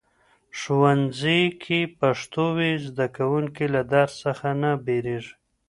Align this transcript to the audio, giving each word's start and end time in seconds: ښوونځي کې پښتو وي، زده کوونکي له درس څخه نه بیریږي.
ښوونځي 0.59 1.41
کې 1.63 1.79
پښتو 1.99 2.45
وي، 2.57 2.71
زده 2.87 3.05
کوونکي 3.17 3.65
له 3.75 3.81
درس 3.93 4.13
څخه 4.25 4.47
نه 4.61 4.71
بیریږي. 4.85 5.33